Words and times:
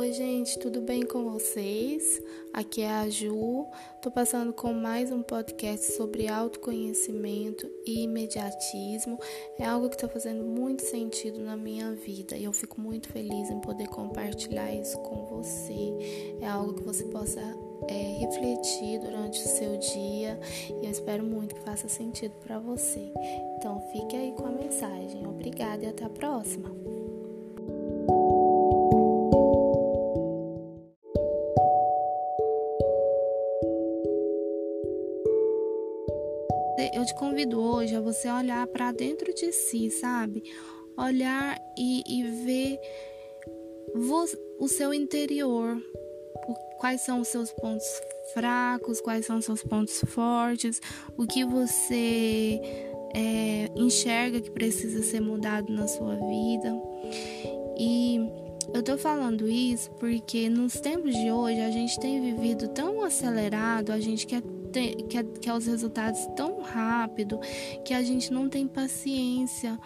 Oi, 0.00 0.14
gente, 0.14 0.58
tudo 0.58 0.80
bem 0.80 1.04
com 1.04 1.30
vocês? 1.30 2.22
Aqui 2.54 2.80
é 2.80 2.90
a 2.90 3.10
Ju. 3.10 3.66
Tô 4.00 4.10
passando 4.10 4.50
com 4.50 4.72
mais 4.72 5.12
um 5.12 5.22
podcast 5.22 5.92
sobre 5.92 6.26
autoconhecimento 6.26 7.70
e 7.86 8.04
imediatismo. 8.04 9.18
É 9.58 9.66
algo 9.66 9.90
que 9.90 9.96
está 9.96 10.08
fazendo 10.08 10.42
muito 10.42 10.80
sentido 10.84 11.38
na 11.40 11.54
minha 11.54 11.92
vida 11.92 12.34
e 12.34 12.44
eu 12.44 12.52
fico 12.54 12.80
muito 12.80 13.10
feliz 13.10 13.50
em 13.50 13.60
poder 13.60 13.88
compartilhar 13.88 14.74
isso 14.74 14.96
com 15.00 15.26
você. 15.26 16.38
É 16.40 16.46
algo 16.46 16.72
que 16.72 16.82
você 16.82 17.04
possa 17.04 17.42
é, 17.86 17.92
refletir 18.20 19.00
durante 19.00 19.38
o 19.38 19.48
seu 19.48 19.76
dia 19.76 20.40
e 20.80 20.86
eu 20.86 20.90
espero 20.90 21.22
muito 21.22 21.54
que 21.54 21.60
faça 21.60 21.90
sentido 21.90 22.32
para 22.42 22.58
você. 22.58 23.12
Então, 23.58 23.78
fique 23.92 24.16
aí 24.16 24.32
com 24.32 24.46
a 24.46 24.50
mensagem. 24.50 25.26
Obrigada 25.26 25.84
e 25.84 25.88
até 25.88 26.06
a 26.06 26.10
próxima. 26.10 26.89
Te 37.10 37.14
convido 37.14 37.60
hoje 37.60 37.96
a 37.96 38.00
você 38.00 38.30
olhar 38.30 38.64
para 38.68 38.92
dentro 38.92 39.34
de 39.34 39.52
si, 39.52 39.90
sabe? 39.90 40.44
Olhar 40.96 41.58
e, 41.76 42.02
e 42.06 42.22
ver 42.44 42.78
o 44.58 44.68
seu 44.68 44.94
interior, 44.94 45.76
quais 46.78 47.00
são 47.00 47.20
os 47.20 47.28
seus 47.28 47.50
pontos 47.52 47.86
fracos, 48.32 49.00
quais 49.00 49.26
são 49.26 49.38
os 49.38 49.44
seus 49.44 49.62
pontos 49.62 50.00
fortes, 50.06 50.80
o 51.16 51.26
que 51.26 51.44
você 51.44 52.60
é, 53.12 53.68
enxerga 53.74 54.40
que 54.40 54.50
precisa 54.50 55.02
ser 55.02 55.20
mudado 55.20 55.72
na 55.72 55.88
sua 55.88 56.14
vida. 56.14 56.72
E 57.76 58.20
eu 58.72 58.82
tô 58.82 58.96
falando 58.96 59.48
isso 59.48 59.90
porque 59.92 60.48
nos 60.48 60.74
tempos 60.80 61.14
de 61.14 61.30
hoje 61.30 61.60
a 61.60 61.70
gente 61.70 61.98
tem 61.98 62.20
vivido 62.20 62.68
tão 62.68 63.02
acelerado, 63.02 63.90
a 63.90 64.00
gente 64.00 64.26
quer 64.26 64.42
ter, 64.72 64.94
quer, 65.08 65.24
quer 65.24 65.52
os 65.54 65.66
resultados 65.66 66.26
tão 66.36 66.60
rápido 66.60 67.38
que 67.84 67.92
a 67.92 68.02
gente 68.02 68.32
não 68.32 68.48
tem 68.48 68.66
paciência 68.66 69.78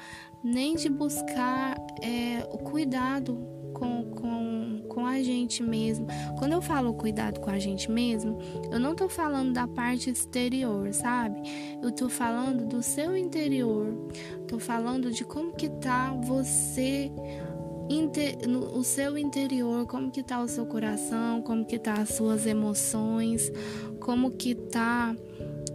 nem 0.42 0.76
de 0.76 0.90
buscar 0.90 1.76
é, 2.02 2.46
o 2.52 2.58
cuidado 2.58 3.64
com, 3.72 4.04
com, 4.04 4.82
com 4.88 5.06
a 5.06 5.22
gente 5.22 5.62
mesmo. 5.62 6.06
Quando 6.38 6.52
eu 6.52 6.62
falo 6.62 6.94
cuidado 6.94 7.40
com 7.40 7.50
a 7.50 7.58
gente 7.58 7.90
mesmo, 7.90 8.38
eu 8.70 8.78
não 8.78 8.94
tô 8.94 9.08
falando 9.08 9.52
da 9.52 9.66
parte 9.66 10.10
exterior, 10.10 10.92
sabe? 10.92 11.42
Eu 11.82 11.90
tô 11.90 12.08
falando 12.08 12.66
do 12.66 12.82
seu 12.82 13.16
interior. 13.16 13.92
Tô 14.46 14.58
falando 14.58 15.10
de 15.10 15.24
como 15.24 15.52
que 15.52 15.68
tá 15.68 16.12
você 16.22 17.10
no, 18.48 18.78
o 18.78 18.84
seu 18.84 19.18
interior, 19.18 19.86
como 19.86 20.10
que 20.10 20.22
tá 20.22 20.40
o 20.42 20.48
seu 20.48 20.66
coração, 20.66 21.42
como 21.42 21.64
que 21.64 21.78
tá 21.78 21.94
as 21.94 22.10
suas 22.10 22.46
emoções, 22.46 23.52
como 24.00 24.30
que 24.30 24.54
tá 24.54 25.14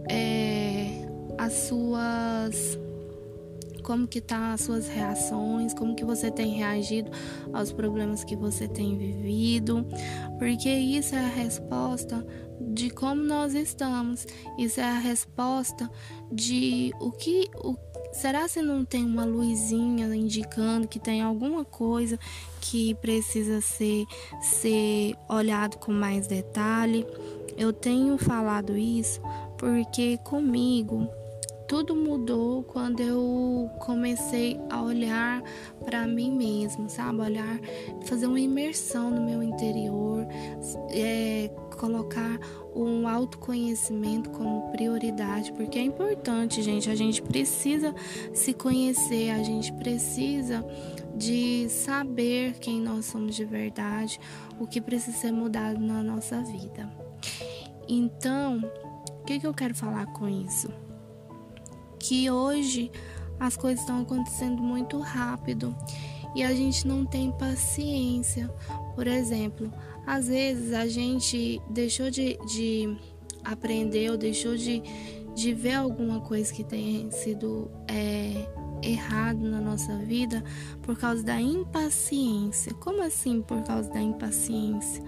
é, 0.08 1.06
as 1.38 1.52
suas 1.52 2.78
como 3.82 4.06
que 4.06 4.20
tá 4.20 4.52
as 4.52 4.60
suas 4.60 4.86
reações, 4.86 5.74
como 5.74 5.96
que 5.96 6.04
você 6.04 6.30
tem 6.30 6.52
reagido 6.52 7.10
aos 7.52 7.72
problemas 7.72 8.22
que 8.22 8.36
você 8.36 8.68
tem 8.68 8.96
vivido, 8.96 9.84
porque 10.38 10.68
isso 10.68 11.14
é 11.16 11.18
a 11.18 11.28
resposta 11.28 12.24
de 12.60 12.90
como 12.90 13.22
nós 13.22 13.54
estamos. 13.54 14.26
Isso 14.58 14.80
é 14.80 14.84
a 14.84 14.98
resposta 14.98 15.90
de 16.30 16.92
o 17.00 17.10
que 17.10 17.50
o 17.56 17.74
Será 18.12 18.48
se 18.48 18.60
não 18.60 18.84
tem 18.84 19.04
uma 19.04 19.24
luzinha 19.24 20.06
indicando 20.14 20.88
que 20.88 20.98
tem 20.98 21.22
alguma 21.22 21.64
coisa 21.64 22.18
que 22.60 22.94
precisa 22.96 23.60
ser, 23.60 24.04
ser 24.40 25.14
olhado 25.28 25.78
com 25.78 25.92
mais 25.92 26.26
detalhe? 26.26 27.06
Eu 27.56 27.72
tenho 27.72 28.18
falado 28.18 28.76
isso 28.76 29.20
porque 29.56 30.18
comigo 30.18 31.08
tudo 31.70 31.94
mudou 31.94 32.64
quando 32.64 32.98
eu 33.00 33.70
comecei 33.78 34.60
a 34.68 34.82
olhar 34.82 35.40
para 35.84 36.04
mim 36.04 36.36
mesmo, 36.36 36.90
sabe? 36.90 37.20
Olhar, 37.20 37.60
fazer 38.06 38.26
uma 38.26 38.40
imersão 38.40 39.08
no 39.08 39.22
meu 39.22 39.40
interior, 39.40 40.26
é, 40.90 41.48
colocar 41.78 42.40
um 42.74 43.06
autoconhecimento 43.06 44.30
como 44.30 44.72
prioridade, 44.72 45.52
porque 45.52 45.78
é 45.78 45.82
importante, 45.82 46.60
gente. 46.60 46.90
A 46.90 46.96
gente 46.96 47.22
precisa 47.22 47.94
se 48.34 48.52
conhecer, 48.52 49.30
a 49.30 49.44
gente 49.44 49.72
precisa 49.74 50.66
de 51.14 51.68
saber 51.68 52.54
quem 52.54 52.80
nós 52.80 53.04
somos 53.04 53.36
de 53.36 53.44
verdade, 53.44 54.18
o 54.58 54.66
que 54.66 54.80
precisa 54.80 55.16
ser 55.16 55.30
mudado 55.30 55.78
na 55.78 56.02
nossa 56.02 56.42
vida. 56.42 56.92
Então, 57.88 58.58
o 59.20 59.24
que, 59.24 59.38
que 59.38 59.46
eu 59.46 59.54
quero 59.54 59.76
falar 59.76 60.06
com 60.06 60.28
isso? 60.28 60.68
Que 62.00 62.30
hoje 62.30 62.90
as 63.38 63.56
coisas 63.56 63.80
estão 63.80 64.02
acontecendo 64.02 64.62
muito 64.62 64.98
rápido 64.98 65.74
e 66.34 66.42
a 66.42 66.52
gente 66.54 66.86
não 66.86 67.04
tem 67.04 67.30
paciência. 67.32 68.48
Por 68.94 69.06
exemplo, 69.06 69.72
às 70.06 70.26
vezes 70.28 70.72
a 70.72 70.86
gente 70.86 71.60
deixou 71.70 72.10
de, 72.10 72.38
de 72.46 72.96
aprender 73.44 74.10
ou 74.10 74.16
deixou 74.16 74.56
de, 74.56 74.82
de 75.34 75.54
ver 75.54 75.74
alguma 75.74 76.20
coisa 76.20 76.52
que 76.52 76.64
tenha 76.64 77.10
sido 77.10 77.70
é, 77.88 78.46
errado 78.82 79.40
na 79.40 79.60
nossa 79.60 79.96
vida 79.98 80.42
por 80.82 80.98
causa 80.98 81.22
da 81.22 81.40
impaciência. 81.40 82.72
Como 82.74 83.02
assim 83.02 83.42
por 83.42 83.62
causa 83.62 83.90
da 83.90 84.00
impaciência? 84.00 85.02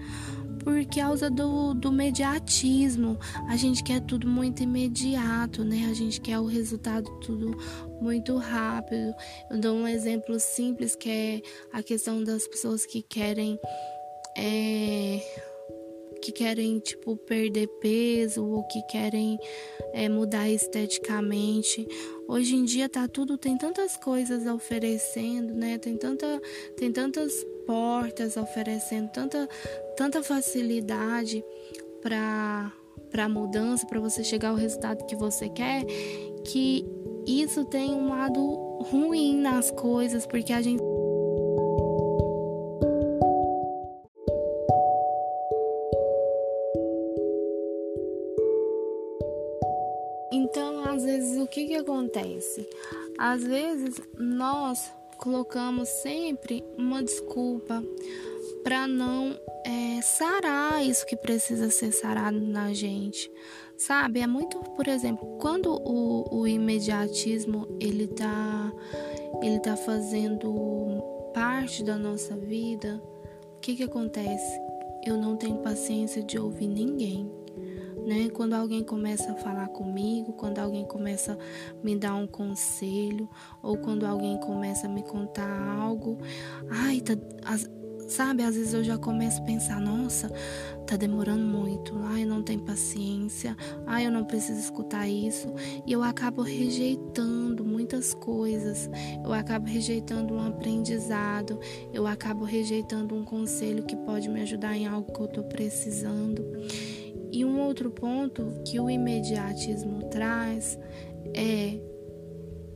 Por 0.63 0.85
causa 0.85 1.29
do, 1.29 1.73
do 1.73 1.91
mediatismo. 1.91 3.17
A 3.47 3.55
gente 3.55 3.83
quer 3.83 4.01
tudo 4.01 4.27
muito 4.27 4.63
imediato, 4.63 5.63
né? 5.63 5.87
A 5.89 5.93
gente 5.93 6.21
quer 6.21 6.39
o 6.39 6.45
resultado 6.45 7.09
tudo 7.19 7.57
muito 8.01 8.35
rápido. 8.37 9.13
Eu 9.49 9.59
dou 9.59 9.75
um 9.75 9.87
exemplo 9.87 10.39
simples 10.39 10.95
que 10.95 11.09
é 11.09 11.41
a 11.71 11.83
questão 11.83 12.23
das 12.23 12.47
pessoas 12.47 12.85
que 12.85 13.01
querem. 13.01 13.59
É, 14.35 15.21
que 16.23 16.31
querem 16.31 16.79
tipo 16.79 17.17
perder 17.17 17.67
peso 17.81 18.45
ou 18.45 18.63
que 18.63 18.81
querem 18.83 19.37
é, 19.93 20.07
mudar 20.07 20.49
esteticamente. 20.49 21.85
Hoje 22.27 22.55
em 22.55 22.63
dia 22.63 22.87
tá 22.87 23.07
tudo 23.09 23.37
tem 23.37 23.57
tantas 23.57 23.97
coisas 23.97 24.47
oferecendo, 24.47 25.53
né? 25.53 25.77
Tem 25.77 25.97
tanta 25.97 26.41
tem 26.77 26.91
tantas 26.91 27.45
portas 27.65 28.37
oferecendo 28.37 29.09
tanta 29.11 29.47
tanta 29.95 30.23
facilidade 30.23 31.43
para 32.01 32.71
para 33.09 33.29
mudança, 33.29 33.85
para 33.85 33.99
você 33.99 34.23
chegar 34.23 34.49
ao 34.49 34.55
resultado 34.55 35.05
que 35.05 35.15
você 35.15 35.47
quer, 35.47 35.85
que 36.43 36.83
isso 37.27 37.63
tem 37.63 37.91
um 37.93 38.09
lado 38.09 38.41
ruim 38.89 39.37
nas 39.37 39.69
coisas, 39.69 40.25
porque 40.25 40.51
a 40.51 40.61
gente 40.61 40.81
Então, 50.31 50.83
às 50.85 51.03
vezes, 51.03 51.39
o 51.39 51.47
que, 51.47 51.67
que 51.67 51.75
acontece? 51.75 52.67
Às 53.17 53.43
vezes, 53.43 54.01
nós 54.17 54.91
colocamos 55.17 55.87
sempre 55.87 56.63
uma 56.77 57.03
desculpa 57.03 57.83
para 58.63 58.87
não 58.87 59.37
é, 59.65 60.01
sarar 60.01 60.85
isso 60.85 61.05
que 61.05 61.15
precisa 61.15 61.69
ser 61.69 61.91
sarado 61.91 62.39
na 62.39 62.73
gente, 62.73 63.29
sabe? 63.77 64.21
É 64.21 64.27
muito, 64.27 64.59
por 64.59 64.87
exemplo, 64.87 65.37
quando 65.39 65.67
o, 65.71 66.39
o 66.39 66.47
imediatismo 66.47 67.67
ele 67.79 68.07
tá, 68.07 68.71
ele 69.41 69.59
tá 69.59 69.75
fazendo 69.75 71.01
parte 71.33 71.83
da 71.83 71.97
nossa 71.97 72.35
vida, 72.37 73.01
o 73.57 73.59
que 73.59 73.75
que 73.75 73.83
acontece? 73.83 74.59
Eu 75.05 75.17
não 75.17 75.35
tenho 75.35 75.57
paciência 75.57 76.23
de 76.23 76.39
ouvir 76.39 76.67
ninguém 76.67 77.29
né? 78.05 78.29
Quando 78.29 78.53
alguém 78.53 78.83
começa 78.83 79.31
a 79.31 79.35
falar 79.35 79.67
comigo, 79.69 80.33
quando 80.33 80.59
alguém 80.59 80.85
começa 80.85 81.33
a 81.33 81.85
me 81.85 81.95
dar 81.95 82.15
um 82.15 82.27
conselho, 82.27 83.29
ou 83.61 83.77
quando 83.77 84.05
alguém 84.05 84.37
começa 84.39 84.87
a 84.87 84.89
me 84.89 85.03
contar 85.03 85.49
algo, 85.79 86.17
ai, 86.69 87.01
tá, 87.01 87.13
as, 87.45 87.69
sabe? 88.07 88.43
Às 88.43 88.55
vezes 88.55 88.73
eu 88.73 88.83
já 88.83 88.97
começo 88.97 89.41
a 89.41 89.45
pensar, 89.45 89.79
nossa, 89.79 90.29
tá 90.85 90.95
demorando 90.95 91.43
muito, 91.43 91.93
ai, 92.03 92.25
não 92.25 92.43
tem 92.43 92.59
paciência, 92.59 93.55
ai, 93.85 94.05
eu 94.05 94.11
não 94.11 94.25
preciso 94.25 94.59
escutar 94.59 95.07
isso, 95.07 95.53
e 95.85 95.91
eu 95.91 96.03
acabo 96.03 96.41
rejeitando 96.41 97.63
muitas 97.63 98.13
coisas, 98.13 98.89
eu 99.23 99.33
acabo 99.33 99.67
rejeitando 99.67 100.33
um 100.33 100.45
aprendizado, 100.45 101.59
eu 101.93 102.05
acabo 102.05 102.45
rejeitando 102.45 103.15
um 103.15 103.23
conselho 103.23 103.83
que 103.83 103.95
pode 103.95 104.29
me 104.29 104.41
ajudar 104.41 104.75
em 104.75 104.87
algo 104.87 105.11
que 105.11 105.19
eu 105.19 105.27
tô 105.27 105.43
precisando. 105.43 106.43
E 107.31 107.43
um 107.43 107.59
outro 107.61 107.89
ponto 107.89 108.61
que 108.63 108.79
o 108.79 108.87
imediatismo 108.87 110.03
traz 110.09 110.77
é: 111.33 111.79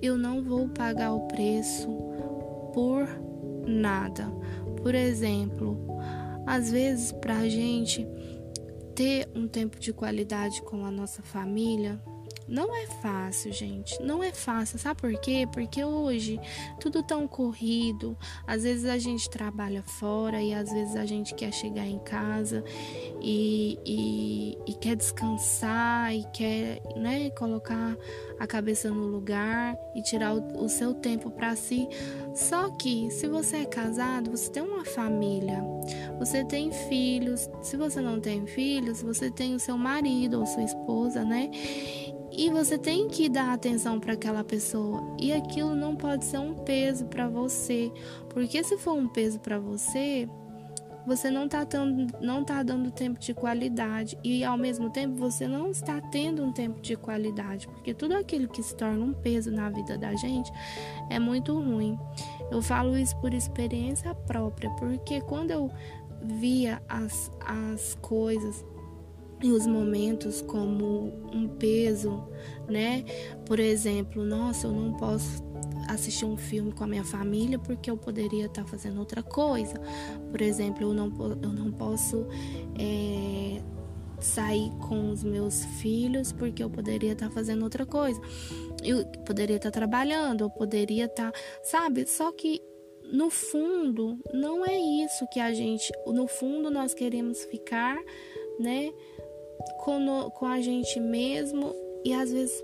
eu 0.01 0.17
não 0.17 0.43
vou 0.43 0.67
pagar 0.69 1.13
o 1.13 1.27
preço 1.27 1.87
por 2.73 3.07
nada. 3.67 4.31
Por 4.81 4.95
exemplo, 4.95 5.77
às 6.45 6.71
vezes 6.71 7.11
para 7.11 7.37
a 7.37 7.49
gente 7.49 8.07
ter 8.95 9.29
um 9.35 9.47
tempo 9.47 9.79
de 9.79 9.93
qualidade 9.93 10.61
com 10.63 10.85
a 10.85 10.91
nossa 10.91 11.21
família 11.21 12.01
não 12.47 12.73
é 12.73 12.87
fácil, 12.87 13.51
gente. 13.51 14.01
Não 14.01 14.23
é 14.23 14.31
fácil. 14.31 14.79
Sabe 14.79 15.01
por 15.01 15.13
quê? 15.19 15.47
Porque 15.51 15.83
hoje 15.83 16.39
tudo 16.79 17.03
tão 17.03 17.27
corrido. 17.27 18.17
Às 18.45 18.63
vezes 18.63 18.85
a 18.85 18.97
gente 18.97 19.29
trabalha 19.29 19.83
fora 19.83 20.41
e 20.41 20.53
às 20.53 20.71
vezes 20.71 20.95
a 20.95 21.05
gente 21.05 21.35
quer 21.35 21.51
chegar 21.51 21.85
em 21.85 21.99
casa 21.99 22.63
e, 23.21 23.77
e, 23.85 24.57
e 24.65 24.73
quer 24.75 24.95
descansar 24.95 26.15
e 26.15 26.23
quer 26.31 26.81
né, 26.95 27.29
colocar 27.31 27.97
a 28.39 28.47
cabeça 28.47 28.89
no 28.89 29.07
lugar 29.07 29.77
e 29.95 30.01
tirar 30.01 30.35
o, 30.35 30.63
o 30.63 30.69
seu 30.69 30.93
tempo 30.93 31.29
para 31.29 31.55
si. 31.55 31.87
Só 32.33 32.69
que 32.71 33.09
se 33.11 33.27
você 33.27 33.57
é 33.57 33.65
casado, 33.65 34.31
você 34.31 34.51
tem 34.51 34.63
uma 34.63 34.85
família, 34.85 35.63
você 36.19 36.45
tem 36.45 36.71
filhos. 36.71 37.49
Se 37.61 37.77
você 37.77 38.01
não 38.01 38.19
tem 38.19 38.45
filhos, 38.45 39.01
você 39.01 39.31
tem 39.31 39.55
o 39.55 39.59
seu 39.59 39.77
marido 39.77 40.39
ou 40.39 40.45
sua 40.45 40.63
esposa, 40.63 41.23
né? 41.23 41.49
E 42.31 42.51
você 42.51 42.77
tem 42.77 43.07
que 43.07 43.27
dar 43.27 43.53
atenção 43.53 43.99
para 43.99 44.13
aquela 44.13 44.43
pessoa. 44.43 45.15
E 45.19 45.33
aquilo 45.33 45.75
não 45.75 45.95
pode 45.95 46.25
ser 46.25 46.37
um 46.37 46.53
peso 46.53 47.05
para 47.05 47.27
você, 47.27 47.91
porque 48.29 48.63
se 48.63 48.77
for 48.77 48.93
um 48.93 49.07
peso 49.07 49.39
para 49.39 49.57
você, 49.57 50.29
você 51.07 51.31
não 51.31 51.45
está 51.45 51.65
não 52.21 52.43
tá 52.43 52.61
dando 52.61 52.91
tempo 52.91 53.17
de 53.17 53.33
qualidade 53.33 54.17
e 54.21 54.43
ao 54.43 54.57
mesmo 54.57 54.89
tempo 54.89 55.15
você 55.15 55.47
não 55.47 55.71
está 55.71 56.01
tendo 56.01 56.43
um 56.43 56.51
tempo 56.51 56.81
de 56.81 56.97
qualidade, 56.97 57.65
porque 57.65 57.93
tudo 57.93 58.13
aquilo 58.13 58.49
que 58.49 58.61
se 58.61 58.75
torna 58.75 59.05
um 59.05 59.13
peso 59.13 59.49
na 59.49 59.69
vida 59.69 59.97
da 59.97 60.13
gente 60.15 60.51
é 61.09 61.17
muito 61.17 61.57
ruim. 61.57 61.97
Eu 62.51 62.61
falo 62.61 62.97
isso 62.97 63.15
por 63.21 63.33
experiência 63.33 64.13
própria, 64.13 64.69
porque 64.71 65.21
quando 65.21 65.51
eu 65.51 65.71
via 66.21 66.81
as, 66.89 67.31
as 67.39 67.95
coisas 68.01 68.65
e 69.41 69.51
os 69.51 69.65
momentos 69.65 70.41
como 70.41 71.13
um 71.31 71.47
peso, 71.47 72.27
né? 72.67 73.05
Por 73.45 73.59
exemplo, 73.59 74.25
nossa, 74.25 74.67
eu 74.67 74.73
não 74.73 74.93
posso 74.93 75.41
assistir 75.87 76.25
um 76.25 76.37
filme 76.37 76.71
com 76.71 76.83
a 76.83 76.87
minha 76.87 77.03
família 77.03 77.57
porque 77.57 77.89
eu 77.89 77.97
poderia 77.97 78.45
estar 78.45 78.65
fazendo 78.65 78.99
outra 78.99 79.23
coisa. 79.23 79.75
Por 80.29 80.41
exemplo, 80.41 80.83
eu 80.83 80.93
não, 80.93 81.07
eu 81.41 81.53
não 81.53 81.71
posso 81.71 82.25
é, 82.77 83.61
sair 84.19 84.69
com 84.87 85.11
os 85.11 85.23
meus 85.23 85.63
filhos 85.79 86.31
porque 86.31 86.63
eu 86.63 86.69
poderia 86.69 87.13
estar 87.13 87.29
fazendo 87.29 87.63
outra 87.63 87.85
coisa. 87.85 88.19
Eu 88.83 89.05
poderia 89.25 89.57
estar 89.57 89.71
trabalhando, 89.71 90.41
eu 90.41 90.49
poderia 90.49 91.05
estar, 91.05 91.31
sabe? 91.63 92.05
Só 92.07 92.31
que 92.31 92.61
no 93.11 93.29
fundo, 93.29 94.19
não 94.33 94.65
é 94.65 94.77
isso 94.77 95.25
que 95.31 95.39
a 95.39 95.53
gente, 95.53 95.91
no 96.07 96.27
fundo 96.27 96.69
nós 96.69 96.93
queremos 96.93 97.45
ficar, 97.45 97.97
né? 98.59 98.91
com, 99.77 100.29
com 100.31 100.45
a 100.45 100.61
gente 100.61 100.99
mesmo 100.99 101.73
e 102.03 102.13
às 102.13 102.31
vezes 102.31 102.63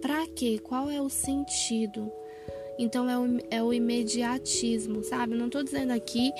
para 0.00 0.26
quê? 0.28 0.58
Qual 0.58 0.90
é 0.90 1.00
o 1.00 1.08
sentido? 1.08 2.10
Então 2.80 3.08
é 3.10 3.18
o, 3.18 3.38
é 3.50 3.62
o 3.62 3.72
imediatismo, 3.72 5.04
sabe? 5.04 5.34
Não 5.34 5.46
estou 5.46 5.62
dizendo 5.62 5.92
aqui 5.92 6.32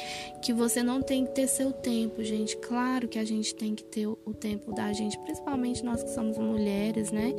que 0.42 0.54
você 0.54 0.82
não 0.82 1.02
tem 1.02 1.26
que 1.26 1.34
ter 1.34 1.46
seu 1.46 1.70
tempo, 1.70 2.25
gente. 2.25 2.56
Claro 2.56 3.06
que 3.06 3.19
a 3.19 3.25
gente 3.25 3.54
tem 3.54 3.75
que 3.75 3.84
ter 3.84 4.06
o, 4.06 4.19
o 4.25 4.32
tempo 4.32 4.72
da 4.72 4.90
gente, 4.92 5.19
principalmente 5.19 5.84
nós 5.84 6.02
que 6.02 6.10
somos 6.10 6.38
mulheres, 6.38 7.12
né? 7.12 7.34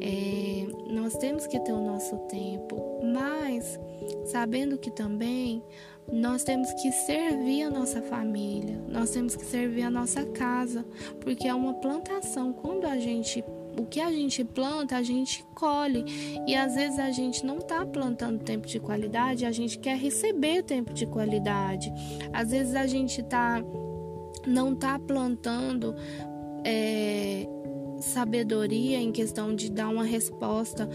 É, 0.00 0.66
nós 0.92 1.16
temos 1.16 1.48
que 1.48 1.58
ter 1.58 1.72
o 1.72 1.84
nosso 1.84 2.16
tempo, 2.28 3.00
mas 3.02 3.78
sabendo 4.26 4.78
que 4.78 4.90
também 4.92 5.60
nós 6.12 6.44
temos 6.44 6.72
que 6.74 6.92
servir 6.92 7.62
a 7.62 7.70
nossa 7.70 8.00
família, 8.00 8.80
nós 8.88 9.10
temos 9.10 9.34
que 9.34 9.44
servir 9.44 9.82
a 9.82 9.90
nossa 9.90 10.24
casa, 10.24 10.84
porque 11.20 11.48
é 11.48 11.54
uma 11.54 11.74
plantação. 11.74 12.52
Quando 12.52 12.84
a 12.84 12.98
gente 12.98 13.44
o 13.78 13.84
que 13.86 14.00
a 14.00 14.10
gente 14.10 14.44
planta, 14.44 14.96
a 14.96 15.02
gente 15.02 15.44
colhe. 15.54 16.04
E 16.46 16.54
às 16.54 16.74
vezes 16.74 16.98
a 16.98 17.10
gente 17.10 17.44
não 17.44 17.58
está 17.58 17.84
plantando 17.84 18.42
tempo 18.42 18.66
de 18.66 18.78
qualidade, 18.80 19.44
a 19.44 19.52
gente 19.52 19.78
quer 19.78 19.96
receber 19.96 20.62
tempo 20.62 20.92
de 20.92 21.06
qualidade. 21.06 21.92
Às 22.32 22.50
vezes 22.50 22.74
a 22.74 22.86
gente 22.86 23.22
tá, 23.22 23.62
não 24.46 24.72
está 24.72 24.98
plantando 24.98 25.94
é, 26.64 27.46
sabedoria 28.00 28.98
em 28.98 29.12
questão 29.12 29.54
de 29.54 29.70
dar 29.70 29.88
uma 29.88 30.04
resposta 30.04 30.88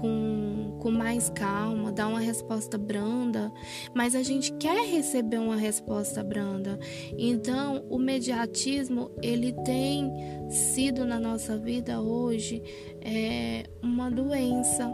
com, 0.00 0.67
com 0.78 0.90
mais 0.90 1.30
calma, 1.30 1.92
dar 1.92 2.08
uma 2.08 2.20
resposta 2.20 2.78
branda, 2.78 3.52
mas 3.94 4.14
a 4.14 4.22
gente 4.22 4.52
quer 4.52 4.86
receber 4.86 5.38
uma 5.38 5.56
resposta 5.56 6.22
branda. 6.22 6.78
Então, 7.16 7.84
o 7.88 7.98
mediatismo 7.98 9.10
ele 9.22 9.52
tem 9.64 10.10
sido 10.50 11.04
na 11.04 11.18
nossa 11.18 11.58
vida 11.58 12.00
hoje 12.00 12.62
é, 13.00 13.64
uma 13.82 14.10
doença, 14.10 14.90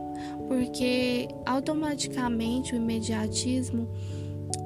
porque 0.48 1.28
automaticamente 1.46 2.74
o 2.74 2.76
imediatismo 2.76 3.88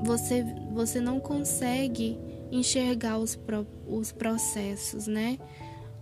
você, 0.04 0.44
você 0.72 1.00
não 1.00 1.20
consegue 1.20 2.18
enxergar 2.50 3.18
os, 3.18 3.36
pro, 3.36 3.66
os 3.86 4.12
processos, 4.12 5.06
né? 5.06 5.38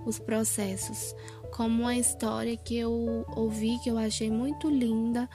Os 0.04 0.18
processos 0.18 1.14
como 1.56 1.85
uma 1.85 1.97
história 1.97 2.55
que 2.55 2.76
eu 2.76 3.25
ouvi 3.35 3.79
que 3.79 3.91
eu 3.91 3.97
achei 3.97 4.31
muito 4.31 4.69
linda 4.69 5.26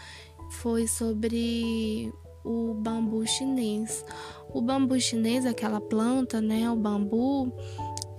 foi 0.52 0.86
sobre 0.86 2.14
o 2.44 2.76
bambu 2.76 3.26
chinês. 3.26 4.06
O 4.54 4.62
bambu 4.62 5.00
chinês, 5.00 5.48
aquela 5.48 5.82
planta, 5.82 6.40
né, 6.40 6.70
o 6.70 6.76
bambu, 6.76 7.52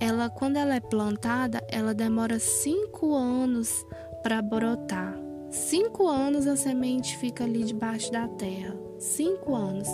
ela 0.00 0.28
quando 0.28 0.56
ela 0.56 0.74
é 0.74 0.80
plantada, 0.80 1.64
ela 1.68 1.94
demora 1.94 2.40
cinco 2.40 3.14
anos 3.14 3.86
para 4.22 4.42
brotar. 4.42 5.21
Cinco 5.52 6.08
anos 6.08 6.46
a 6.46 6.56
semente 6.56 7.16
fica 7.16 7.44
ali 7.44 7.62
debaixo 7.62 8.10
da 8.10 8.26
terra 8.26 8.82
cinco 9.02 9.54
anos. 9.54 9.88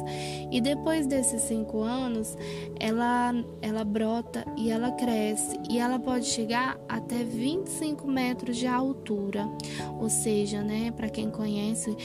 E 0.52 0.60
depois 0.60 1.06
desses 1.06 1.42
cinco 1.42 1.80
anos, 1.80 2.36
ela, 2.78 3.32
ela 3.60 3.84
brota 3.84 4.44
e 4.56 4.70
ela 4.70 4.92
cresce 4.92 5.58
e 5.68 5.78
ela 5.78 5.98
pode 5.98 6.26
chegar 6.26 6.78
até 6.88 7.24
25 7.24 8.06
metros 8.06 8.56
de 8.56 8.66
altura. 8.66 9.48
Ou 9.98 10.08
seja, 10.08 10.62
né, 10.62 10.90
para 10.90 11.08
quem 11.08 11.30
conhece 11.30 11.96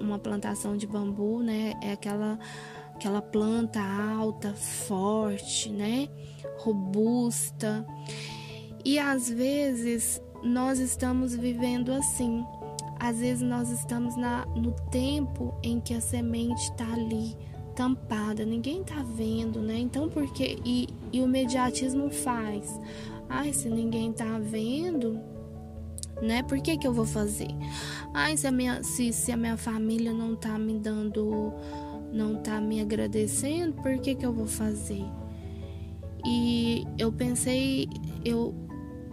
uma 0.00 0.18
plantação 0.18 0.76
de 0.76 0.86
bambu, 0.86 1.42
né, 1.42 1.74
é 1.82 1.92
aquela 1.92 2.38
aquela 2.94 3.22
planta 3.22 3.80
alta, 3.80 4.52
forte, 4.54 5.70
né, 5.70 6.08
robusta. 6.58 7.86
E 8.84 8.98
às 8.98 9.30
vezes 9.30 10.20
nós 10.42 10.80
estamos 10.80 11.32
vivendo 11.32 11.92
assim, 11.92 12.44
às 13.00 13.18
vezes 13.18 13.42
nós 13.42 13.70
estamos 13.70 14.16
na, 14.16 14.44
no 14.46 14.72
tempo 14.90 15.54
em 15.62 15.80
que 15.80 15.94
a 15.94 16.00
semente 16.00 16.62
está 16.62 16.92
ali 16.92 17.36
tampada, 17.74 18.44
ninguém 18.44 18.80
está 18.80 19.02
vendo, 19.02 19.60
né? 19.60 19.78
Então 19.78 20.08
porque 20.08 20.58
e, 20.64 20.88
e 21.12 21.20
o 21.20 21.28
mediatismo 21.28 22.10
faz, 22.10 22.80
ai 23.28 23.52
se 23.52 23.68
ninguém 23.68 24.10
está 24.10 24.38
vendo, 24.38 25.20
né? 26.20 26.42
Por 26.42 26.60
que 26.60 26.76
que 26.76 26.86
eu 26.86 26.92
vou 26.92 27.06
fazer? 27.06 27.50
Ai 28.12 28.36
se 28.36 28.46
a 28.48 28.50
minha 28.50 28.82
se, 28.82 29.12
se 29.12 29.30
a 29.30 29.36
minha 29.36 29.56
família 29.56 30.12
não 30.12 30.34
está 30.34 30.58
me 30.58 30.78
dando, 30.78 31.52
não 32.12 32.38
está 32.38 32.60
me 32.60 32.80
agradecendo, 32.80 33.74
por 33.74 33.96
que 33.98 34.16
que 34.16 34.26
eu 34.26 34.32
vou 34.32 34.46
fazer? 34.46 35.04
E 36.26 36.84
eu 36.98 37.12
pensei, 37.12 37.88
eu 38.24 38.52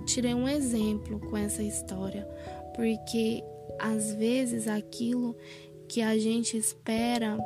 tirei 0.06 0.34
um 0.34 0.48
exemplo 0.48 1.20
com 1.20 1.38
essa 1.38 1.62
história, 1.62 2.28
porque 2.76 3.44
às 3.80 4.14
vezes 4.14 4.68
aquilo 4.68 5.36
que 5.88 6.02
a 6.02 6.18
gente 6.18 6.58
espera, 6.58 7.38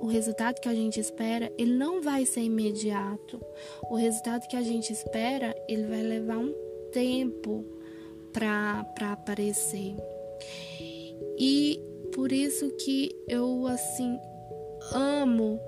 o 0.00 0.06
resultado 0.06 0.60
que 0.60 0.68
a 0.68 0.74
gente 0.74 1.00
espera, 1.00 1.52
ele 1.58 1.74
não 1.74 2.02
vai 2.02 2.24
ser 2.26 2.42
imediato. 2.42 3.40
O 3.90 3.94
resultado 3.94 4.46
que 4.48 4.56
a 4.56 4.62
gente 4.62 4.92
espera, 4.92 5.54
ele 5.68 5.86
vai 5.86 6.02
levar 6.02 6.38
um 6.38 6.54
tempo 6.92 7.64
para 8.32 8.86
aparecer. 9.00 9.94
E 11.38 11.80
por 12.14 12.32
isso 12.32 12.70
que 12.76 13.10
eu 13.28 13.66
assim 13.66 14.18
amo 14.92 15.60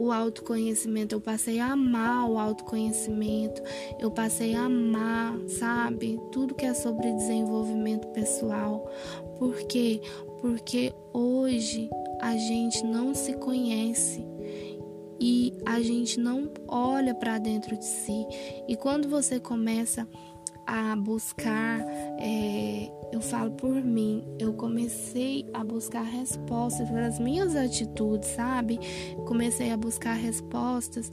o 0.00 0.10
autoconhecimento, 0.10 1.14
eu 1.14 1.20
passei 1.20 1.60
a 1.60 1.72
amar 1.72 2.26
o 2.26 2.38
autoconhecimento, 2.38 3.62
eu 3.98 4.10
passei 4.10 4.54
a 4.54 4.64
amar, 4.64 5.38
sabe, 5.46 6.18
tudo 6.32 6.54
que 6.54 6.64
é 6.64 6.72
sobre 6.72 7.12
desenvolvimento 7.12 8.08
pessoal. 8.08 8.90
Por 9.38 9.54
quê? 9.66 10.00
Porque 10.40 10.94
hoje 11.12 11.90
a 12.18 12.34
gente 12.34 12.82
não 12.82 13.14
se 13.14 13.34
conhece 13.34 14.24
e 15.20 15.52
a 15.66 15.82
gente 15.82 16.18
não 16.18 16.50
olha 16.66 17.14
para 17.14 17.36
dentro 17.36 17.76
de 17.76 17.84
si. 17.84 18.26
E 18.66 18.74
quando 18.76 19.06
você 19.06 19.38
começa 19.38 20.02
a 20.02 20.06
buscar, 20.96 21.80
é, 22.18 22.90
eu 23.12 23.20
falo 23.20 23.50
por 23.52 23.74
mim, 23.74 24.24
eu 24.38 24.52
comecei 24.52 25.48
a 25.52 25.64
buscar 25.64 26.02
respostas 26.02 26.88
para 26.88 27.06
as 27.06 27.18
minhas 27.18 27.56
atitudes, 27.56 28.28
sabe? 28.30 28.78
Comecei 29.26 29.70
a 29.70 29.76
buscar 29.76 30.14
respostas 30.14 31.10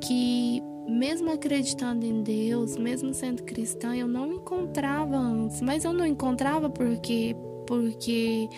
que 0.00 0.62
mesmo 0.88 1.30
acreditando 1.32 2.04
em 2.04 2.22
Deus, 2.22 2.76
mesmo 2.76 3.14
sendo 3.14 3.42
cristã, 3.44 3.94
eu 3.94 4.08
não 4.08 4.32
encontrava 4.32 5.16
antes. 5.16 5.60
Mas 5.60 5.84
eu 5.84 5.92
não 5.92 6.04
encontrava 6.04 6.68
porque 6.68 7.36
porque 7.66 8.48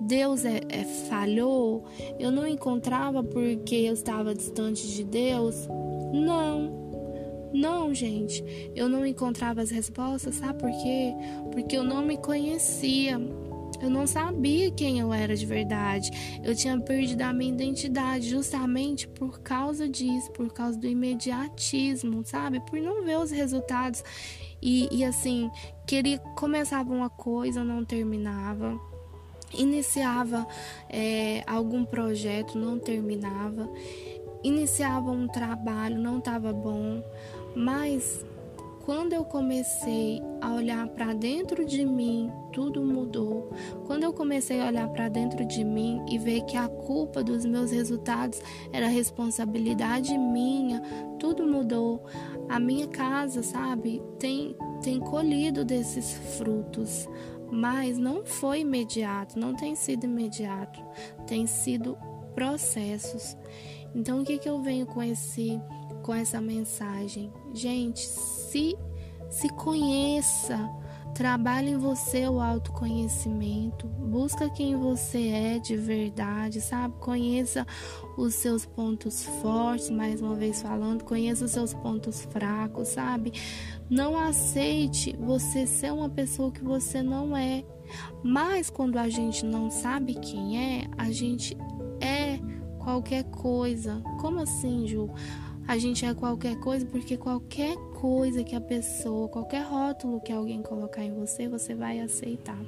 Deus 0.00 0.44
é, 0.44 0.60
é, 0.70 0.84
falhou, 0.84 1.84
eu 2.18 2.30
não 2.30 2.46
encontrava 2.46 3.22
porque 3.22 3.74
eu 3.74 3.92
estava 3.92 4.34
distante 4.34 4.86
de 4.88 5.04
Deus. 5.04 5.68
Não, 6.12 6.85
não, 7.52 7.94
gente, 7.94 8.44
eu 8.74 8.88
não 8.88 9.04
encontrava 9.06 9.62
as 9.62 9.70
respostas, 9.70 10.36
sabe 10.36 10.58
por 10.58 10.70
quê? 10.70 11.14
Porque 11.52 11.76
eu 11.76 11.84
não 11.84 12.04
me 12.04 12.16
conhecia. 12.16 13.20
Eu 13.80 13.90
não 13.90 14.06
sabia 14.06 14.70
quem 14.70 15.00
eu 15.00 15.12
era 15.12 15.36
de 15.36 15.44
verdade. 15.44 16.10
Eu 16.42 16.54
tinha 16.54 16.80
perdido 16.80 17.20
a 17.22 17.32
minha 17.32 17.52
identidade 17.52 18.28
justamente 18.28 19.06
por 19.06 19.40
causa 19.40 19.86
disso, 19.86 20.30
por 20.32 20.50
causa 20.50 20.78
do 20.78 20.86
imediatismo, 20.86 22.24
sabe? 22.24 22.60
Por 22.60 22.80
não 22.80 23.04
ver 23.04 23.18
os 23.18 23.30
resultados. 23.30 24.02
E, 24.62 24.88
e 24.90 25.04
assim, 25.04 25.50
queria 25.86 26.18
começava 26.18 26.90
uma 26.90 27.10
coisa, 27.10 27.62
não 27.62 27.84
terminava 27.84 28.80
iniciava 29.54 30.46
é, 30.88 31.42
algum 31.46 31.84
projeto, 31.84 32.58
não 32.58 32.78
terminava, 32.78 33.68
iniciava 34.42 35.10
um 35.10 35.26
trabalho, 35.26 35.98
não 35.98 36.18
estava 36.18 36.52
bom, 36.52 37.02
mas 37.56 38.24
quando 38.84 39.14
eu 39.14 39.24
comecei 39.24 40.22
a 40.40 40.54
olhar 40.54 40.86
para 40.88 41.12
dentro 41.12 41.64
de 41.64 41.84
mim, 41.84 42.30
tudo 42.52 42.84
mudou. 42.84 43.50
Quando 43.84 44.04
eu 44.04 44.12
comecei 44.12 44.60
a 44.60 44.66
olhar 44.66 44.88
para 44.90 45.08
dentro 45.08 45.44
de 45.44 45.64
mim 45.64 46.04
e 46.08 46.18
ver 46.18 46.42
que 46.42 46.56
a 46.56 46.68
culpa 46.68 47.24
dos 47.24 47.44
meus 47.44 47.72
resultados 47.72 48.40
era 48.72 48.86
responsabilidade 48.86 50.16
minha, 50.16 50.80
tudo 51.18 51.44
mudou. 51.44 52.06
A 52.48 52.60
minha 52.60 52.86
casa, 52.86 53.42
sabe, 53.42 54.00
tem 54.20 54.54
tem 54.82 55.00
colhido 55.00 55.64
desses 55.64 56.12
frutos 56.38 57.08
mas 57.50 57.96
não 57.96 58.24
foi 58.24 58.60
imediato, 58.60 59.38
não 59.38 59.54
tem 59.54 59.74
sido 59.74 60.04
imediato, 60.04 60.80
tem 61.26 61.46
sido 61.46 61.96
processos. 62.34 63.36
Então 63.94 64.20
o 64.20 64.24
que 64.24 64.38
que 64.38 64.48
eu 64.48 64.60
venho 64.60 64.86
com 64.86 65.02
esse 65.02 65.60
com 66.06 66.14
essa 66.14 66.40
mensagem? 66.40 67.32
Gente, 67.52 68.00
se 68.00 68.78
se 69.28 69.48
conheça, 69.48 70.70
trabalhe 71.12 71.70
em 71.70 71.76
você 71.76 72.28
o 72.28 72.40
autoconhecimento, 72.40 73.88
busca 73.88 74.48
quem 74.48 74.76
você 74.76 75.28
é 75.28 75.58
de 75.58 75.76
verdade, 75.76 76.60
sabe? 76.60 76.94
Conheça 77.00 77.66
os 78.16 78.34
seus 78.34 78.64
pontos 78.64 79.24
fortes, 79.42 79.90
mais 79.90 80.22
uma 80.22 80.36
vez 80.36 80.62
falando, 80.62 81.02
conheça 81.02 81.44
os 81.44 81.50
seus 81.50 81.74
pontos 81.74 82.22
fracos, 82.26 82.88
sabe? 82.88 83.32
Não 83.90 84.16
aceite 84.16 85.16
você 85.18 85.66
ser 85.66 85.92
uma 85.92 86.08
pessoa 86.08 86.52
que 86.52 86.62
você 86.62 87.02
não 87.02 87.36
é. 87.36 87.64
Mas 88.22 88.70
quando 88.70 88.96
a 88.96 89.08
gente 89.08 89.44
não 89.44 89.70
sabe 89.72 90.14
quem 90.14 90.56
é, 90.56 90.86
a 90.96 91.10
gente 91.10 91.56
é 92.00 92.38
qualquer 92.78 93.24
coisa. 93.24 94.00
Como 94.20 94.40
assim, 94.40 94.86
Ju? 94.86 95.10
A 95.68 95.78
gente 95.78 96.04
é 96.04 96.14
qualquer 96.14 96.56
coisa 96.60 96.86
porque 96.86 97.16
qualquer 97.16 97.76
coisa 98.00 98.44
que 98.44 98.54
a 98.54 98.60
pessoa, 98.60 99.28
qualquer 99.28 99.62
rótulo 99.62 100.20
que 100.20 100.32
alguém 100.32 100.62
colocar 100.62 101.02
em 101.02 101.12
você, 101.12 101.48
você 101.48 101.74
vai 101.74 102.00
aceitar. 102.00 102.60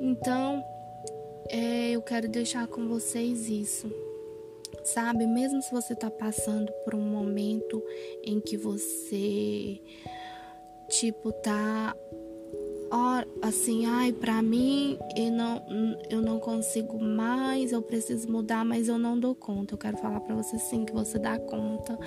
Então, 0.00 0.64
é, 1.48 1.90
eu 1.92 2.02
quero 2.02 2.28
deixar 2.28 2.66
com 2.66 2.88
vocês 2.88 3.48
isso 3.48 3.90
sabe? 4.84 5.26
Mesmo 5.26 5.62
se 5.62 5.72
você 5.72 5.94
está 5.94 6.10
passando 6.10 6.70
por 6.84 6.94
um 6.94 7.00
momento 7.00 7.82
em 8.22 8.38
que 8.40 8.56
você, 8.56 9.80
tipo, 10.88 11.32
tá 11.32 11.96
assim, 13.42 13.86
ai, 13.86 14.12
para 14.12 14.40
mim 14.42 14.98
eu 15.16 15.30
não, 15.30 15.62
eu 16.10 16.22
não 16.22 16.38
consigo 16.38 16.98
mais, 16.98 17.72
eu 17.72 17.82
preciso 17.82 18.30
mudar, 18.30 18.64
mas 18.64 18.88
eu 18.88 18.98
não 18.98 19.18
dou 19.18 19.34
conta. 19.34 19.74
Eu 19.74 19.78
quero 19.78 19.96
falar 19.98 20.20
para 20.20 20.34
você 20.34 20.58
sim 20.58 20.84
que 20.84 20.92
você 20.92 21.18
dá 21.18 21.38
conta, 21.38 21.98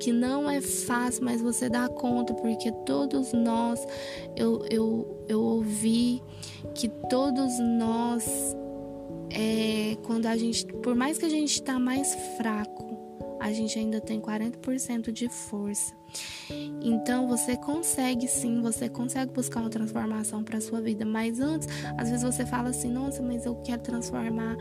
que 0.00 0.12
não 0.12 0.48
é 0.48 0.60
fácil, 0.60 1.24
mas 1.24 1.40
você 1.40 1.68
dá 1.68 1.88
conta, 1.88 2.34
porque 2.34 2.72
todos 2.84 3.32
nós, 3.32 3.84
eu, 4.36 4.64
eu, 4.70 5.24
eu 5.28 5.40
ouvi 5.40 6.22
que 6.74 6.88
todos 7.08 7.58
nós 7.58 8.56
é, 9.30 9.96
quando 10.04 10.26
a 10.26 10.36
gente, 10.36 10.66
por 10.66 10.94
mais 10.94 11.18
que 11.18 11.24
a 11.24 11.28
gente 11.28 11.54
está 11.54 11.78
mais 11.78 12.14
fraco, 12.36 12.88
a 13.40 13.52
gente 13.52 13.78
ainda 13.78 14.00
tem 14.00 14.20
40% 14.20 15.12
de 15.12 15.28
força. 15.28 15.97
Então 16.80 17.28
você 17.28 17.56
consegue 17.56 18.26
sim, 18.26 18.60
você 18.60 18.88
consegue 18.88 19.32
buscar 19.32 19.60
uma 19.60 19.70
transformação 19.70 20.42
para 20.42 20.60
sua 20.60 20.80
vida, 20.80 21.04
mas 21.04 21.40
antes, 21.40 21.68
às 21.96 22.08
vezes 22.08 22.24
você 22.24 22.46
fala 22.46 22.70
assim: 22.70 22.90
"Nossa, 22.90 23.22
mas 23.22 23.44
eu 23.44 23.54
quero 23.56 23.82
transformar 23.82 24.56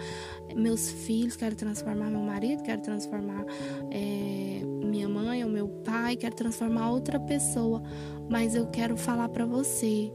meus 0.55 0.89
filhos, 0.89 1.35
quero 1.35 1.55
transformar 1.55 2.09
meu 2.09 2.21
marido, 2.21 2.63
quero 2.63 2.81
transformar 2.81 3.45
é, 3.91 4.61
minha 4.83 5.07
mãe 5.07 5.43
ou 5.43 5.49
meu 5.49 5.67
pai, 5.85 6.15
quero 6.15 6.35
transformar 6.35 6.91
outra 6.91 7.19
pessoa". 7.19 7.81
Mas 8.29 8.55
eu 8.55 8.67
quero 8.67 8.97
falar 8.97 9.29
para 9.29 9.45
você 9.45 10.11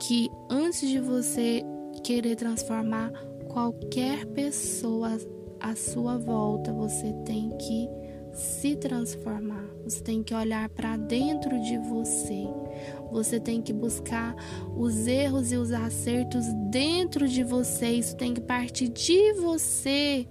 que 0.00 0.30
antes 0.48 0.88
de 0.88 0.98
você 0.98 1.62
querer 2.02 2.36
transformar 2.36 3.12
qualquer 3.48 4.24
pessoa 4.26 5.18
à 5.60 5.74
sua 5.74 6.16
volta, 6.16 6.72
você 6.72 7.12
tem 7.24 7.50
que 7.58 7.88
se 8.32 8.76
transformar. 8.76 9.69
Você 9.90 10.04
tem 10.04 10.22
que 10.22 10.32
olhar 10.32 10.68
para 10.68 10.96
dentro 10.96 11.60
de 11.60 11.76
você. 11.76 12.46
Você 13.10 13.40
tem 13.40 13.60
que 13.60 13.72
buscar 13.72 14.36
os 14.76 15.08
erros 15.08 15.50
e 15.50 15.56
os 15.56 15.72
acertos 15.72 16.46
dentro 16.70 17.26
de 17.26 17.42
você. 17.42 17.88
Isso 17.88 18.16
tem 18.16 18.32
que 18.32 18.40
partir 18.40 18.88
de 18.88 19.32
você. 19.32 20.28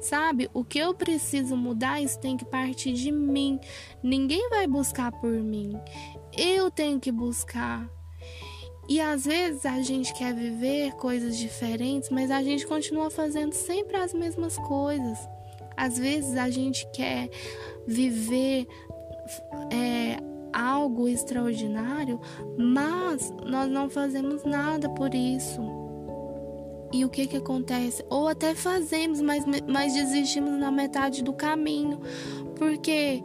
Sabe? 0.00 0.48
O 0.54 0.64
que 0.64 0.78
eu 0.78 0.94
preciso 0.94 1.56
mudar, 1.56 2.00
isso 2.00 2.20
tem 2.20 2.36
que 2.36 2.44
partir 2.44 2.92
de 2.92 3.10
mim. 3.10 3.58
Ninguém 4.04 4.48
vai 4.48 4.68
buscar 4.68 5.10
por 5.10 5.32
mim. 5.32 5.72
Eu 6.38 6.70
tenho 6.70 7.00
que 7.00 7.10
buscar. 7.10 7.90
E 8.88 9.00
às 9.00 9.24
vezes 9.24 9.66
a 9.66 9.82
gente 9.82 10.14
quer 10.14 10.32
viver 10.32 10.92
coisas 10.92 11.36
diferentes, 11.36 12.08
mas 12.08 12.30
a 12.30 12.40
gente 12.40 12.64
continua 12.68 13.10
fazendo 13.10 13.52
sempre 13.52 13.96
as 13.96 14.14
mesmas 14.14 14.56
coisas. 14.58 15.18
Às 15.76 15.98
vezes 15.98 16.36
a 16.36 16.50
gente 16.50 16.86
quer 16.92 17.28
viver 17.86 18.66
é, 19.70 20.18
algo 20.52 21.08
extraordinário, 21.08 22.20
mas 22.58 23.32
nós 23.44 23.70
não 23.70 23.88
fazemos 23.88 24.44
nada 24.44 24.88
por 24.90 25.14
isso. 25.14 25.60
E 26.92 27.04
o 27.06 27.08
que 27.08 27.26
que 27.26 27.38
acontece? 27.38 28.04
Ou 28.10 28.28
até 28.28 28.54
fazemos, 28.54 29.20
mas, 29.22 29.44
mas 29.66 29.94
desistimos 29.94 30.52
na 30.58 30.70
metade 30.70 31.22
do 31.24 31.32
caminho. 31.32 31.98
Por 32.56 32.76
quê? 32.78 33.22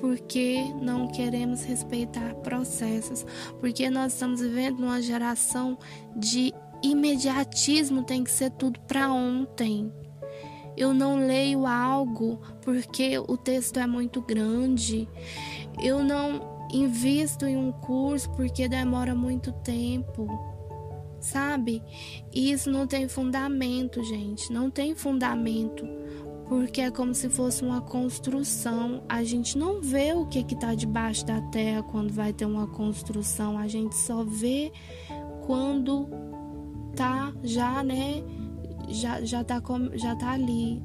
Porque 0.00 0.62
não 0.80 1.08
queremos 1.08 1.64
respeitar 1.64 2.36
processos, 2.36 3.26
porque 3.58 3.90
nós 3.90 4.12
estamos 4.12 4.40
vivendo 4.40 4.78
numa 4.78 5.02
geração 5.02 5.76
de 6.14 6.54
imediatismo, 6.80 8.04
tem 8.04 8.22
que 8.22 8.30
ser 8.30 8.50
tudo 8.52 8.78
para 8.80 9.12
ontem. 9.12 9.92
Eu 10.78 10.94
não 10.94 11.16
leio 11.16 11.66
algo 11.66 12.40
porque 12.62 13.18
o 13.18 13.36
texto 13.36 13.78
é 13.80 13.86
muito 13.86 14.22
grande. 14.22 15.08
Eu 15.82 16.04
não 16.04 16.68
invisto 16.72 17.46
em 17.46 17.56
um 17.56 17.72
curso 17.72 18.30
porque 18.30 18.68
demora 18.68 19.12
muito 19.12 19.52
tempo. 19.52 20.28
Sabe? 21.18 21.82
E 22.32 22.52
isso 22.52 22.70
não 22.70 22.86
tem 22.86 23.08
fundamento, 23.08 24.04
gente. 24.04 24.52
Não 24.52 24.70
tem 24.70 24.94
fundamento 24.94 25.84
porque 26.48 26.80
é 26.80 26.90
como 26.90 27.12
se 27.12 27.28
fosse 27.28 27.62
uma 27.64 27.80
construção. 27.80 29.02
A 29.08 29.24
gente 29.24 29.58
não 29.58 29.80
vê 29.80 30.12
o 30.12 30.26
que 30.26 30.40
está 30.40 30.76
debaixo 30.76 31.26
da 31.26 31.40
terra 31.42 31.82
quando 31.82 32.12
vai 32.12 32.32
ter 32.32 32.46
uma 32.46 32.68
construção, 32.68 33.58
a 33.58 33.66
gente 33.66 33.96
só 33.96 34.24
vê 34.24 34.72
quando 35.44 36.08
tá 36.96 37.32
já, 37.42 37.82
né? 37.82 38.22
Já, 38.88 39.20
já, 39.22 39.44
tá, 39.44 39.62
já 39.94 40.16
tá 40.16 40.32
ali 40.32 40.82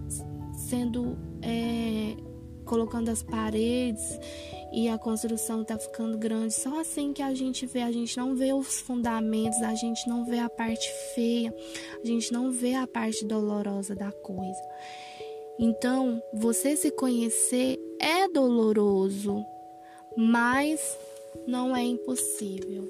sendo 0.70 1.18
é, 1.42 2.16
colocando 2.66 3.10
as 3.10 3.24
paredes 3.24 4.20
e 4.74 4.90
a 4.90 4.98
construção 4.98 5.64
tá 5.64 5.78
ficando 5.78 6.18
grande. 6.18 6.54
Só 6.54 6.80
assim 6.80 7.14
que 7.14 7.22
a 7.22 7.34
gente 7.34 7.66
vê, 7.66 7.82
a 7.82 7.92
gente 7.92 8.18
não 8.18 8.36
vê 8.36 8.54
os 8.54 8.80
fundamentos, 8.80 9.62
a 9.62 9.76
gente 9.76 10.08
não 10.08 10.26
vê 10.26 10.40
a 10.40 10.50
parte 10.50 10.90
feia, 11.14 11.54
a 12.02 12.06
gente 12.06 12.34
não 12.34 12.52
vê 12.52 12.74
a 12.74 12.88
parte 12.88 13.24
dolorosa 13.26 13.96
da 13.96 14.12
coisa. 14.12 14.62
Então, 15.60 16.22
você 16.34 16.76
se 16.76 16.90
conhecer 16.90 17.78
é 18.00 18.28
doloroso, 18.28 19.46
mas 20.18 20.98
não 21.46 21.76
é 21.76 21.84
impossível. 21.84 22.90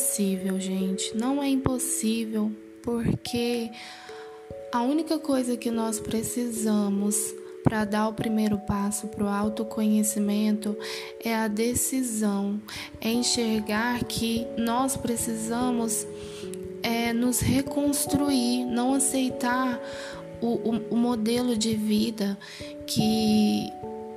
Impossível, 0.00 0.58
gente. 0.58 1.14
Não 1.14 1.42
é 1.42 1.48
impossível 1.48 2.50
porque 2.82 3.70
a 4.72 4.80
única 4.80 5.18
coisa 5.18 5.58
que 5.58 5.70
nós 5.70 6.00
precisamos 6.00 7.34
para 7.62 7.84
dar 7.84 8.08
o 8.08 8.14
primeiro 8.14 8.56
passo 8.60 9.08
para 9.08 9.24
o 9.24 9.28
autoconhecimento 9.28 10.74
é 11.22 11.36
a 11.36 11.46
decisão, 11.46 12.58
é 12.98 13.10
enxergar 13.10 14.02
que 14.04 14.46
nós 14.56 14.96
precisamos 14.96 16.06
é, 16.82 17.12
nos 17.12 17.40
reconstruir, 17.40 18.64
não 18.64 18.94
aceitar 18.94 19.78
o, 20.40 20.46
o, 20.46 20.94
o 20.94 20.96
modelo 20.96 21.54
de 21.54 21.74
vida 21.74 22.38
que 22.86 23.70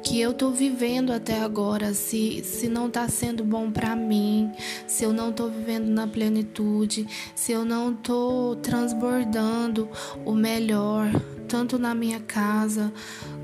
que 0.03 0.19
eu 0.19 0.33
tô 0.33 0.51
vivendo 0.51 1.11
até 1.11 1.39
agora, 1.39 1.93
se, 1.93 2.43
se 2.43 2.67
não 2.67 2.89
tá 2.89 3.07
sendo 3.07 3.43
bom 3.43 3.71
para 3.71 3.95
mim, 3.95 4.51
se 4.85 5.05
eu 5.05 5.13
não 5.13 5.31
tô 5.31 5.47
vivendo 5.47 5.87
na 5.87 6.05
plenitude, 6.05 7.07
se 7.33 7.53
eu 7.53 7.63
não 7.63 7.93
tô 7.93 8.57
transbordando 8.61 9.89
o 10.25 10.33
melhor, 10.33 11.07
tanto 11.47 11.79
na 11.79 11.95
minha 11.95 12.19
casa 12.19 12.91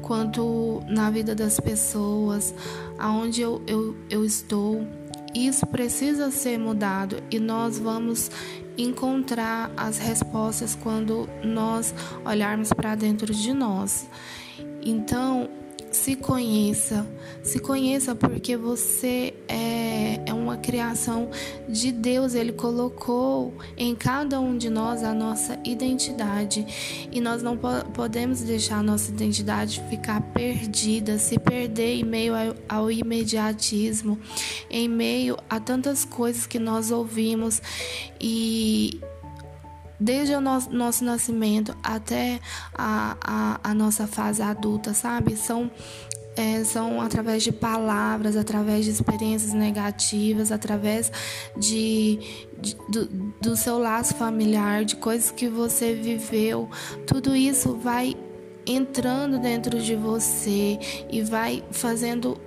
quanto 0.02 0.84
na 0.88 1.10
vida 1.10 1.34
das 1.34 1.60
pessoas, 1.60 2.54
aonde 2.98 3.42
eu, 3.42 3.62
eu, 3.66 3.96
eu 4.10 4.26
estou. 4.26 4.86
Isso 5.34 5.66
precisa 5.66 6.30
ser 6.30 6.58
mudado 6.58 7.24
e 7.32 7.40
nós 7.40 7.80
vamos 7.80 8.30
encontrar 8.78 9.72
as 9.78 9.98
respostas 9.98 10.76
quando 10.76 11.30
nós 11.44 11.94
olharmos 12.26 12.74
para 12.74 12.96
dentro 12.96 13.34
de 13.34 13.54
nós. 13.54 14.08
Então, 14.82 15.50
se 15.92 16.16
conheça, 16.16 17.06
se 17.42 17.60
conheça 17.60 18.14
porque 18.14 18.56
você 18.56 19.34
é, 19.48 20.20
é 20.26 20.34
uma 20.34 20.58
criação 20.58 21.30
de 21.68 21.92
Deus, 21.92 22.36
Ele 22.36 22.52
colocou 22.52 23.54
em 23.76 23.96
cada 23.96 24.40
um 24.40 24.58
de 24.58 24.70
nós 24.70 25.04
a 25.04 25.14
nossa 25.14 25.60
identidade. 25.64 26.66
E 27.12 27.20
nós 27.20 27.42
não 27.42 27.58
po 27.58 27.70
podemos 27.94 28.42
deixar 28.42 28.80
a 28.80 28.84
nossa 28.84 29.12
identidade 29.12 29.82
ficar 29.90 30.22
perdida, 30.34 31.18
se 31.18 31.40
perder 31.40 31.96
em 31.96 32.04
meio 32.04 32.34
ao, 32.36 32.56
ao 32.68 32.92
imediatismo, 32.92 34.20
em 34.70 34.88
meio 34.88 35.38
a 35.50 35.60
tantas 35.60 36.06
coisas 36.06 36.46
que 36.46 36.60
nós 36.60 36.92
ouvimos. 36.92 37.62
E 38.20 39.00
desde 40.00 40.34
o 40.34 40.42
nosso, 40.42 40.72
nosso 40.72 41.04
nascimento 41.04 41.76
até 41.84 42.40
a, 42.74 43.18
a, 43.22 43.60
a 43.72 43.74
nossa 43.74 44.08
fase 44.08 44.42
adulta, 44.42 44.94
sabe? 44.94 45.36
São 45.36 45.70
é, 46.36 46.64
são 46.64 47.02
através 47.02 47.44
de 47.44 47.52
palavras, 47.52 48.38
através 48.38 48.86
de 48.86 48.92
experiências 48.92 49.52
negativas, 49.52 50.54
através 50.54 51.12
de, 51.58 52.18
de 52.58 52.76
do, 52.88 53.06
do, 53.42 53.56
seu 53.58 53.78
laço 53.78 54.16
familiar, 54.16 54.86
de 54.86 54.96
coisas 54.96 55.32
que 55.32 55.50
você 55.50 55.94
viveu. 55.94 56.70
Tudo 57.06 57.36
isso 57.36 57.76
vai 57.76 58.16
entrando 58.66 59.38
dentro 59.38 59.82
de 59.82 59.96
você 59.96 60.80
e 61.10 61.22
vai 61.22 61.62
fazendo 61.72 62.40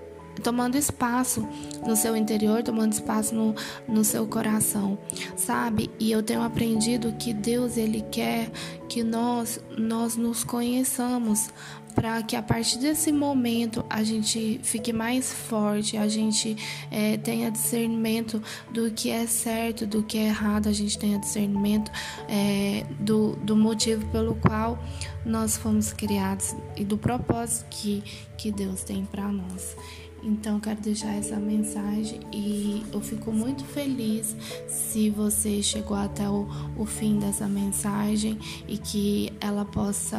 tomando 0.42 0.76
espaço 0.76 1.46
no 1.86 1.96
seu 1.96 2.16
interior, 2.16 2.62
tomando 2.62 2.92
espaço 2.92 3.34
no, 3.34 3.54
no 3.88 4.04
seu 4.04 4.26
coração, 4.26 4.98
sabe? 5.36 5.90
E 5.98 6.10
eu 6.10 6.22
tenho 6.22 6.42
aprendido 6.42 7.12
que 7.18 7.32
Deus 7.32 7.76
ele 7.76 8.04
quer 8.10 8.50
que 8.88 9.02
nós 9.02 9.58
nós 9.78 10.16
nos 10.16 10.44
conheçamos 10.44 11.48
para 11.94 12.22
que 12.22 12.36
a 12.36 12.42
partir 12.42 12.78
desse 12.78 13.12
momento 13.12 13.84
a 13.88 14.02
gente 14.02 14.60
fique 14.62 14.92
mais 14.92 15.32
forte, 15.32 15.96
a 15.96 16.08
gente 16.08 16.56
é, 16.90 17.16
tenha 17.16 17.50
discernimento 17.50 18.42
do 18.70 18.90
que 18.90 19.10
é 19.10 19.26
certo, 19.26 19.86
do 19.86 20.02
que 20.02 20.18
é 20.18 20.26
errado, 20.26 20.68
a 20.68 20.72
gente 20.72 20.98
tenha 20.98 21.18
discernimento 21.18 21.90
é, 22.28 22.84
do, 23.00 23.36
do 23.36 23.56
motivo 23.56 24.06
pelo 24.08 24.34
qual 24.36 24.82
nós 25.24 25.56
fomos 25.56 25.92
criados 25.92 26.56
e 26.76 26.84
do 26.84 26.98
propósito 26.98 27.66
que, 27.70 28.02
que 28.36 28.50
Deus 28.50 28.82
tem 28.82 29.04
para 29.04 29.28
nós. 29.28 29.76
Então, 30.22 30.60
quero 30.60 30.80
deixar 30.80 31.14
essa 31.14 31.36
mensagem 31.36 32.20
e 32.32 32.84
eu 32.92 33.00
fico 33.00 33.32
muito 33.32 33.64
feliz 33.64 34.36
se 34.68 35.10
você 35.10 35.60
chegou 35.62 35.96
até 35.96 36.28
o, 36.28 36.46
o 36.76 36.86
fim 36.86 37.18
dessa 37.18 37.48
mensagem 37.48 38.38
e 38.68 38.78
que 38.78 39.32
ela 39.40 39.64
possa 39.64 40.16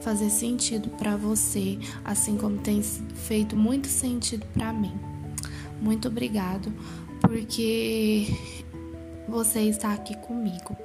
fazer 0.00 0.30
sentido 0.30 0.88
para 0.90 1.16
você, 1.16 1.78
assim 2.04 2.36
como 2.38 2.58
tem 2.58 2.82
feito 2.82 3.54
muito 3.56 3.88
sentido 3.88 4.46
para 4.54 4.72
mim. 4.72 4.92
Muito 5.82 6.08
obrigado, 6.08 6.72
porque 7.20 8.26
você 9.28 9.60
está 9.60 9.92
aqui 9.92 10.16
comigo. 10.16 10.76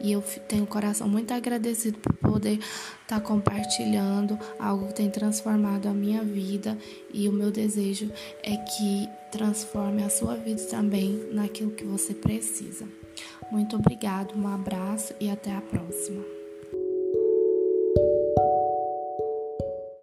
E 0.00 0.12
eu 0.12 0.22
tenho 0.48 0.64
o 0.64 0.66
coração 0.66 1.08
muito 1.08 1.32
agradecido 1.32 1.98
por 1.98 2.14
poder 2.14 2.58
estar 2.58 3.20
tá 3.20 3.20
compartilhando 3.20 4.38
algo 4.58 4.88
que 4.88 4.94
tem 4.94 5.10
transformado 5.10 5.86
a 5.86 5.92
minha 5.92 6.22
vida. 6.22 6.76
E 7.12 7.28
o 7.28 7.32
meu 7.32 7.50
desejo 7.50 8.10
é 8.42 8.56
que 8.56 9.08
transforme 9.30 10.02
a 10.02 10.10
sua 10.10 10.36
vida 10.36 10.62
também 10.64 11.28
naquilo 11.32 11.70
que 11.70 11.84
você 11.84 12.14
precisa. 12.14 12.86
Muito 13.50 13.76
obrigado, 13.76 14.34
um 14.36 14.48
abraço 14.48 15.14
e 15.20 15.28
até 15.28 15.54
a 15.54 15.60
próxima. 15.60 16.41